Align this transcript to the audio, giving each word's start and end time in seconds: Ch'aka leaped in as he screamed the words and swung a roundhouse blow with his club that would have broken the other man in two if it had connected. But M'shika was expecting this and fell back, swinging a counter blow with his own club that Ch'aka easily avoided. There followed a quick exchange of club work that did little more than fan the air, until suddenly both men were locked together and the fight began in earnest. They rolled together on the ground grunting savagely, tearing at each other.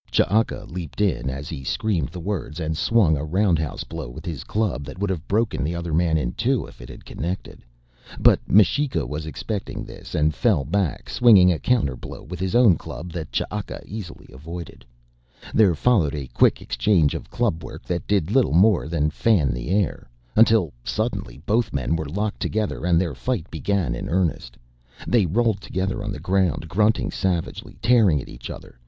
Ch'aka 0.09 0.65
leaped 0.67 0.99
in 0.99 1.29
as 1.29 1.47
he 1.47 1.63
screamed 1.63 2.09
the 2.09 2.19
words 2.19 2.59
and 2.59 2.75
swung 2.75 3.15
a 3.15 3.23
roundhouse 3.23 3.83
blow 3.83 4.09
with 4.09 4.25
his 4.25 4.43
club 4.43 4.83
that 4.83 4.97
would 4.97 5.11
have 5.11 5.27
broken 5.27 5.63
the 5.63 5.75
other 5.75 5.93
man 5.93 6.17
in 6.17 6.31
two 6.31 6.65
if 6.65 6.81
it 6.81 6.89
had 6.89 7.05
connected. 7.05 7.61
But 8.19 8.39
M'shika 8.47 9.05
was 9.07 9.27
expecting 9.27 9.83
this 9.83 10.15
and 10.15 10.33
fell 10.33 10.65
back, 10.65 11.07
swinging 11.07 11.51
a 11.51 11.59
counter 11.59 11.95
blow 11.95 12.23
with 12.23 12.39
his 12.39 12.55
own 12.55 12.77
club 12.79 13.11
that 13.11 13.31
Ch'aka 13.31 13.83
easily 13.85 14.25
avoided. 14.33 14.83
There 15.53 15.75
followed 15.75 16.15
a 16.15 16.25
quick 16.33 16.63
exchange 16.63 17.13
of 17.13 17.29
club 17.29 17.63
work 17.63 17.83
that 17.85 18.07
did 18.07 18.31
little 18.31 18.55
more 18.55 18.87
than 18.87 19.11
fan 19.11 19.53
the 19.53 19.69
air, 19.69 20.09
until 20.35 20.73
suddenly 20.83 21.37
both 21.45 21.73
men 21.73 21.95
were 21.95 22.09
locked 22.09 22.39
together 22.39 22.87
and 22.87 22.99
the 22.99 23.13
fight 23.13 23.51
began 23.51 23.93
in 23.93 24.09
earnest. 24.09 24.57
They 25.05 25.27
rolled 25.27 25.61
together 25.61 26.03
on 26.03 26.11
the 26.11 26.19
ground 26.19 26.67
grunting 26.69 27.11
savagely, 27.11 27.77
tearing 27.83 28.19
at 28.19 28.29
each 28.29 28.49
other. 28.49 28.79